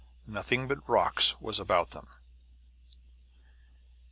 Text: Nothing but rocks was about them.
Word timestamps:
Nothing 0.25 0.67
but 0.67 0.79
rocks 0.89 1.39
was 1.39 1.59
about 1.59 1.91
them. 1.91 2.07